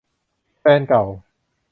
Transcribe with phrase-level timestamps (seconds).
[0.59, 1.03] แฟนเก่า